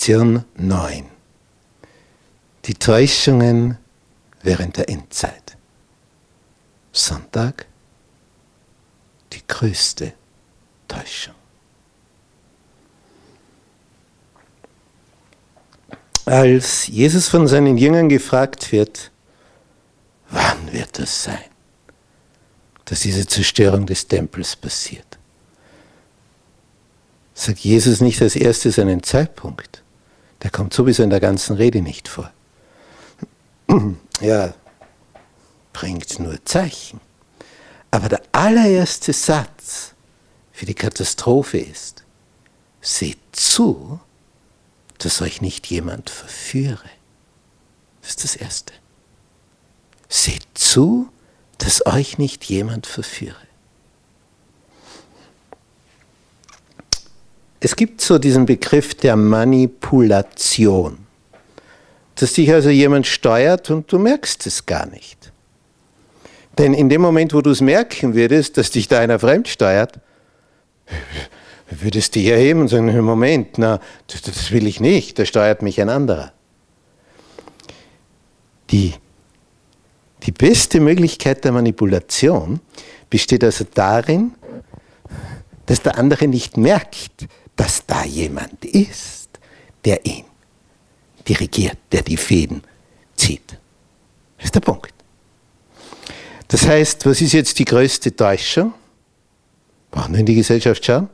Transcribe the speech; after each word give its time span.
Lektion 0.00 0.46
9. 0.56 1.04
Die 2.64 2.72
Täuschungen 2.72 3.76
während 4.40 4.78
der 4.78 4.88
Endzeit. 4.88 5.58
Sonntag, 6.90 7.66
die 9.30 9.46
größte 9.46 10.14
Täuschung. 10.88 11.34
Als 16.24 16.86
Jesus 16.86 17.28
von 17.28 17.46
seinen 17.46 17.76
Jüngern 17.76 18.08
gefragt 18.08 18.72
wird, 18.72 19.10
wann 20.30 20.72
wird 20.72 20.98
das 20.98 21.24
sein, 21.24 21.50
dass 22.86 23.00
diese 23.00 23.26
Zerstörung 23.26 23.84
des 23.84 24.08
Tempels 24.08 24.56
passiert, 24.56 25.18
sagt 27.34 27.58
Jesus 27.58 28.00
nicht 28.00 28.22
als 28.22 28.34
erstes 28.34 28.78
einen 28.78 29.02
Zeitpunkt. 29.02 29.82
Der 30.42 30.50
kommt 30.50 30.72
sowieso 30.72 31.02
in 31.02 31.10
der 31.10 31.20
ganzen 31.20 31.56
Rede 31.56 31.82
nicht 31.82 32.08
vor. 32.08 32.30
Ja, 34.20 34.52
bringt 35.72 36.18
nur 36.18 36.44
Zeichen. 36.44 37.00
Aber 37.90 38.10
der 38.10 38.20
allererste 38.32 39.14
Satz 39.14 39.94
für 40.52 40.66
die 40.66 40.74
Katastrophe 40.74 41.56
ist, 41.58 42.04
seht 42.82 43.18
zu, 43.32 43.98
dass 44.98 45.22
euch 45.22 45.40
nicht 45.40 45.66
jemand 45.68 46.10
verführe. 46.10 46.90
Das 48.02 48.10
ist 48.10 48.24
das 48.24 48.36
Erste. 48.36 48.74
Seht 50.10 50.46
zu, 50.52 51.08
dass 51.56 51.86
euch 51.86 52.18
nicht 52.18 52.44
jemand 52.44 52.86
verführe. 52.86 53.46
Es 57.60 57.76
gibt 57.76 58.00
so 58.00 58.18
diesen 58.18 58.46
Begriff 58.46 58.94
der 58.94 59.16
Manipulation, 59.16 60.98
dass 62.14 62.32
dich 62.32 62.50
also 62.52 62.70
jemand 62.70 63.06
steuert 63.06 63.70
und 63.70 63.92
du 63.92 63.98
merkst 63.98 64.46
es 64.46 64.64
gar 64.64 64.86
nicht. 64.86 65.30
Denn 66.56 66.72
in 66.72 66.88
dem 66.88 67.02
Moment, 67.02 67.34
wo 67.34 67.42
du 67.42 67.50
es 67.50 67.60
merken 67.60 68.14
würdest, 68.14 68.56
dass 68.56 68.70
dich 68.70 68.88
da 68.88 68.98
einer 68.98 69.18
fremd 69.18 69.46
steuert, 69.46 70.00
würdest 71.70 72.14
du 72.14 72.20
dich 72.20 72.28
erheben 72.28 72.62
und 72.62 72.68
sagen, 72.68 72.98
Moment, 73.00 73.58
na, 73.58 73.78
das, 74.06 74.22
das 74.22 74.50
will 74.50 74.66
ich 74.66 74.80
nicht, 74.80 75.18
da 75.18 75.26
steuert 75.26 75.62
mich 75.62 75.80
ein 75.80 75.90
anderer. 75.90 76.32
Die, 78.70 78.94
die 80.22 80.32
beste 80.32 80.80
Möglichkeit 80.80 81.44
der 81.44 81.52
Manipulation 81.52 82.60
besteht 83.10 83.44
also 83.44 83.66
darin, 83.72 84.32
dass 85.66 85.82
der 85.82 85.98
andere 85.98 86.26
nicht 86.26 86.56
merkt, 86.56 87.28
dass 87.60 87.84
da 87.86 88.04
jemand 88.04 88.64
ist, 88.64 89.28
der 89.84 90.06
ihn 90.06 90.24
dirigiert, 91.28 91.76
der 91.92 92.00
die 92.00 92.16
Fäden 92.16 92.62
zieht. 93.14 93.58
Das 94.38 94.46
ist 94.46 94.54
der 94.54 94.60
Punkt. 94.60 94.94
Das 96.48 96.66
heißt, 96.66 97.04
was 97.04 97.20
ist 97.20 97.34
jetzt 97.34 97.58
die 97.58 97.66
größte 97.66 98.16
Täuschung? 98.16 98.72
Brauchen 99.90 100.14
wir 100.14 100.20
in 100.20 100.26
die 100.26 100.36
Gesellschaft 100.36 100.82
schauen? 100.82 101.10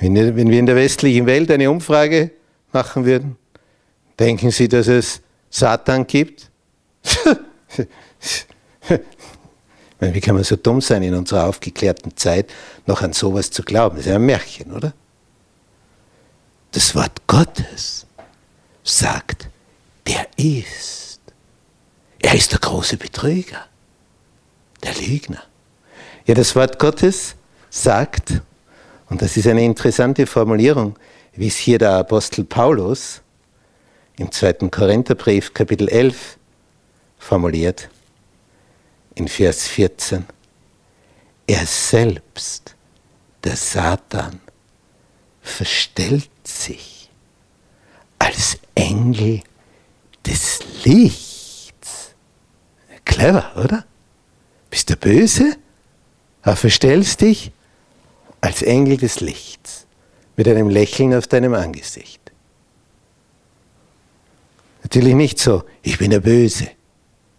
Wenn 0.00 0.16
wir 0.16 0.58
in 0.58 0.66
der 0.66 0.74
westlichen 0.74 1.26
Welt 1.26 1.48
eine 1.52 1.70
Umfrage 1.70 2.32
machen 2.72 3.04
würden, 3.04 3.36
denken 4.18 4.50
Sie, 4.50 4.66
dass 4.66 4.88
es 4.88 5.20
Satan 5.48 6.08
gibt? 6.08 6.50
Wie 10.00 10.20
kann 10.20 10.34
man 10.34 10.42
so 10.42 10.56
dumm 10.56 10.80
sein 10.80 11.04
in 11.04 11.14
unserer 11.14 11.44
aufgeklärten 11.44 12.16
Zeit, 12.16 12.52
noch 12.84 13.00
an 13.00 13.12
sowas 13.12 13.48
zu 13.52 13.62
glauben? 13.62 13.94
Das 13.94 14.06
ist 14.06 14.10
ja 14.10 14.16
ein 14.16 14.26
Märchen, 14.26 14.72
oder? 14.72 14.92
Das 16.76 16.94
Wort 16.94 17.26
Gottes 17.26 18.04
sagt, 18.84 19.48
der 20.06 20.26
ist. 20.36 21.20
Er 22.18 22.34
ist 22.34 22.52
der 22.52 22.58
große 22.58 22.98
Betrüger, 22.98 23.64
der 24.82 24.94
Lügner. 24.96 25.42
Ja, 26.26 26.34
das 26.34 26.54
Wort 26.54 26.78
Gottes 26.78 27.34
sagt, 27.70 28.42
und 29.08 29.22
das 29.22 29.38
ist 29.38 29.46
eine 29.46 29.64
interessante 29.64 30.26
Formulierung, 30.26 30.98
wie 31.32 31.46
es 31.46 31.56
hier 31.56 31.78
der 31.78 31.92
Apostel 31.92 32.44
Paulus 32.44 33.22
im 34.18 34.30
zweiten 34.30 34.70
Korintherbrief 34.70 35.54
Kapitel 35.54 35.88
11 35.88 36.36
formuliert, 37.16 37.88
in 39.14 39.28
Vers 39.28 39.66
14. 39.66 40.26
Er 41.46 41.64
selbst, 41.64 42.74
der 43.44 43.56
Satan, 43.56 44.40
verstellt 45.46 46.28
sich 46.44 47.08
als 48.18 48.58
Engel 48.74 49.42
des 50.26 50.60
Lichts. 50.84 52.14
Clever, 53.04 53.52
oder? 53.56 53.86
Bist 54.70 54.90
du 54.90 54.96
böse? 54.96 55.56
Aber 56.42 56.56
verstellst 56.56 57.20
dich 57.20 57.52
als 58.40 58.62
Engel 58.62 58.96
des 58.96 59.20
Lichts 59.20 59.86
mit 60.36 60.48
einem 60.48 60.68
Lächeln 60.68 61.14
auf 61.14 61.26
deinem 61.26 61.54
Angesicht. 61.54 62.20
Natürlich 64.82 65.14
nicht 65.14 65.38
so, 65.38 65.64
ich 65.82 65.98
bin 65.98 66.10
der 66.10 66.20
Böse. 66.20 66.68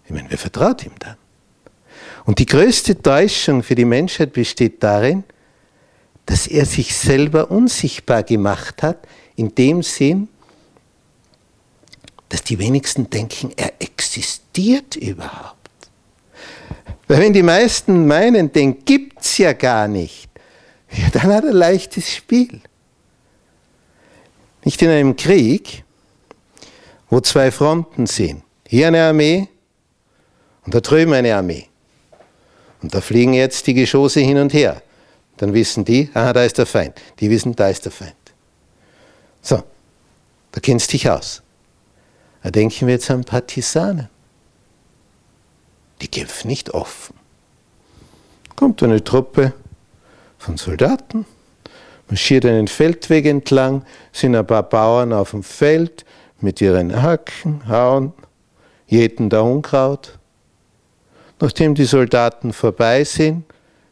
Ich 0.05 0.11
meine, 0.11 0.29
wer 0.29 0.37
vertraut 0.37 0.85
ihm 0.85 0.93
dann? 0.99 1.17
Und 2.25 2.39
die 2.39 2.45
größte 2.45 3.01
Täuschung 3.01 3.63
für 3.63 3.75
die 3.75 3.85
Menschheit 3.85 4.33
besteht 4.33 4.81
darin, 4.83 5.23
dass 6.27 6.45
er 6.45 6.65
sich 6.65 6.95
selber 6.95 7.49
unsichtbar 7.49 8.21
gemacht 8.21 8.83
hat, 8.83 9.07
in 9.35 9.55
dem 9.55 9.81
Sinn, 9.81 10.27
dass 12.29 12.43
die 12.43 12.59
wenigsten 12.59 13.09
denken, 13.09 13.51
er 13.55 13.73
existiert 13.79 14.97
überhaupt. 14.97 15.55
Weil 17.07 17.19
wenn 17.19 17.33
die 17.33 17.43
meisten 17.43 18.05
meinen, 18.05 18.51
den 18.51 18.83
gibt 18.83 19.21
es 19.21 19.37
ja 19.37 19.53
gar 19.53 19.87
nicht, 19.87 20.29
ja, 20.91 21.09
dann 21.13 21.33
hat 21.33 21.45
er 21.45 21.53
leichtes 21.53 22.13
Spiel. 22.13 22.61
Nicht 24.65 24.81
in 24.81 24.89
einem 24.89 25.15
Krieg, 25.15 25.85
wo 27.09 27.21
zwei 27.21 27.51
Fronten 27.51 28.05
sind. 28.05 28.43
Hier 28.67 28.87
eine 28.87 29.01
Armee 29.01 29.47
und 30.65 30.75
da 30.75 30.81
drüben 30.81 31.13
eine 31.13 31.33
Armee. 31.33 31.67
Und 32.81 32.93
da 32.93 32.99
fliegen 32.99 33.33
jetzt 33.33 33.65
die 33.67 33.73
Geschosse 33.73 34.19
hin 34.19 34.37
und 34.37 34.53
her. 34.53 34.81
Dann 35.37 35.53
wissen 35.53 35.85
die, 35.85 36.09
aha, 36.13 36.33
da 36.33 36.43
ist 36.43 36.57
der 36.57 36.65
Feind. 36.65 36.99
Die 37.19 37.29
wissen, 37.29 37.55
da 37.55 37.69
ist 37.69 37.85
der 37.85 37.91
Feind. 37.91 38.15
So, 39.41 39.63
da 40.51 40.59
kennst 40.59 40.91
dich 40.93 41.09
aus. 41.09 41.43
Da 42.43 42.51
denken 42.51 42.87
wir 42.87 42.95
jetzt 42.95 43.09
an 43.11 43.23
Partisanen. 43.23 44.09
Die 46.01 46.07
kämpfen 46.07 46.47
nicht 46.47 46.73
offen. 46.73 47.15
Kommt 48.55 48.81
eine 48.83 49.03
Truppe 49.03 49.53
von 50.37 50.57
Soldaten, 50.57 51.25
marschiert 52.07 52.45
einen 52.45 52.67
Feldweg 52.67 53.25
entlang, 53.25 53.83
sind 54.11 54.35
ein 54.35 54.47
paar 54.47 54.63
Bauern 54.63 55.13
auf 55.13 55.31
dem 55.31 55.43
Feld 55.43 56.05
mit 56.39 56.61
ihren 56.61 57.01
Hacken, 57.01 57.67
Hauen, 57.67 58.13
jäten 58.87 59.29
da 59.29 59.41
Unkraut. 59.41 60.17
Nachdem 61.39 61.75
die 61.75 61.85
Soldaten 61.85 62.53
vorbei 62.53 63.03
sind, 63.03 63.43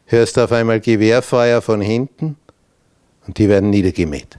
hörst 0.06 0.36
du 0.36 0.44
auf 0.44 0.52
einmal 0.52 0.80
Gewehrfeuer 0.80 1.60
von 1.60 1.80
hinten 1.80 2.36
und 3.26 3.38
die 3.38 3.48
werden 3.48 3.70
niedergemäht. 3.70 4.38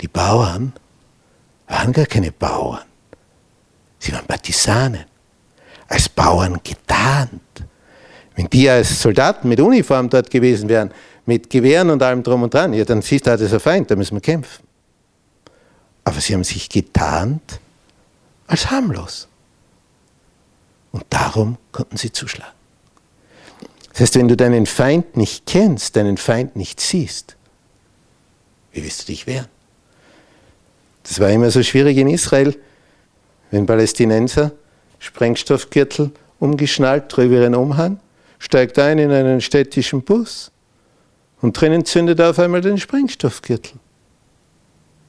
Die 0.00 0.08
Bauern 0.08 0.72
waren 1.66 1.92
gar 1.92 2.06
keine 2.06 2.32
Bauern. 2.32 2.84
Sie 3.98 4.12
waren 4.12 4.26
Partisanen, 4.26 5.04
als 5.88 6.08
Bauern 6.08 6.58
getarnt. 6.64 7.40
Wenn 8.34 8.48
die 8.48 8.68
als 8.68 9.02
Soldaten 9.02 9.48
mit 9.48 9.60
Uniform 9.60 10.08
dort 10.08 10.30
gewesen 10.30 10.68
wären, 10.68 10.90
mit 11.26 11.50
Gewehren 11.50 11.90
und 11.90 12.02
allem 12.02 12.22
drum 12.22 12.42
und 12.42 12.54
dran, 12.54 12.72
ja, 12.72 12.84
dann 12.84 13.02
siehst 13.02 13.26
du, 13.26 13.30
das 13.30 13.42
ist 13.42 13.52
ein 13.52 13.60
Feind, 13.60 13.90
da 13.90 13.96
müssen 13.96 14.16
wir 14.16 14.20
kämpfen. 14.20 14.64
Aber 16.04 16.20
sie 16.20 16.34
haben 16.34 16.44
sich 16.44 16.68
getarnt 16.68 17.60
als 18.46 18.70
harmlos. 18.70 19.28
Und 20.92 21.04
darum 21.10 21.58
konnten 21.70 21.96
sie 21.96 22.10
zuschlagen. 22.10 22.59
Das 24.00 24.06
heißt, 24.06 24.16
wenn 24.16 24.28
du 24.28 24.36
deinen 24.36 24.64
Feind 24.64 25.18
nicht 25.18 25.44
kennst, 25.44 25.94
deinen 25.94 26.16
Feind 26.16 26.56
nicht 26.56 26.80
siehst, 26.80 27.36
wie 28.72 28.82
wirst 28.82 29.02
du 29.02 29.12
dich 29.12 29.26
wehren? 29.26 29.48
Das 31.02 31.20
war 31.20 31.28
immer 31.28 31.50
so 31.50 31.62
schwierig 31.62 31.98
in 31.98 32.08
Israel, 32.08 32.56
wenn 33.50 33.66
Palästinenser 33.66 34.52
Sprengstoffgürtel 35.00 36.12
umgeschnallt, 36.38 37.14
drüber 37.14 37.42
ihren 37.42 37.54
Umhang, 37.54 38.00
steigt 38.38 38.78
ein 38.78 38.96
in 38.96 39.10
einen 39.10 39.42
städtischen 39.42 40.00
Bus 40.00 40.50
und 41.42 41.60
drinnen 41.60 41.84
zündet 41.84 42.20
er 42.20 42.30
auf 42.30 42.38
einmal 42.38 42.62
den 42.62 42.78
Sprengstoffgürtel. 42.78 43.78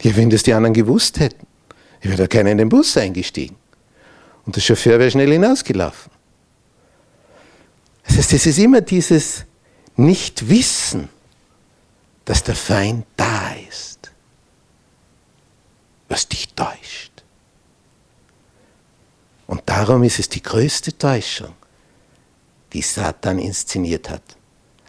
Ja, 0.02 0.18
wenn 0.18 0.30
das 0.30 0.44
die 0.44 0.54
anderen 0.54 0.74
gewusst 0.74 1.18
hätten, 1.22 1.48
wäre 2.02 2.18
da 2.18 2.28
keiner 2.28 2.52
in 2.52 2.58
den 2.58 2.68
Bus 2.68 2.98
eingestiegen. 2.98 3.56
Und 4.46 4.58
der 4.58 4.62
Chauffeur 4.62 5.00
wäre 5.00 5.12
schnell 5.12 5.32
hinausgelaufen. 5.32 6.11
Das 8.12 8.18
heißt, 8.18 8.34
es 8.34 8.46
ist 8.46 8.58
immer 8.60 8.82
dieses 8.82 9.46
Nichtwissen, 9.96 11.08
dass 12.26 12.44
der 12.44 12.56
Feind 12.56 13.06
da 13.16 13.54
ist, 13.70 14.12
was 16.10 16.28
dich 16.28 16.54
täuscht. 16.54 17.24
Und 19.48 19.62
darum 19.66 20.04
ist 20.04 20.20
es 20.20 20.28
die 20.28 20.44
größte 20.44 20.98
Täuschung, 20.98 21.56
die 22.74 22.82
Satan 22.82 23.40
inszeniert 23.40 24.10
hat, 24.10 24.36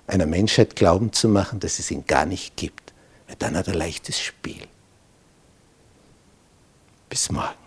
einer 0.08 0.26
Menschheit 0.26 0.74
glauben 0.74 1.12
zu 1.12 1.28
machen, 1.28 1.60
dass 1.60 1.78
es 1.78 1.92
ihn 1.92 2.04
gar 2.04 2.26
nicht 2.26 2.56
gibt, 2.56 2.92
weil 3.28 3.36
dann 3.36 3.56
hat 3.56 3.69
er 3.69 3.76
leichtes 3.76 4.20
Spiel. 4.20 4.66
Bis 7.08 7.30
morgen. 7.30 7.62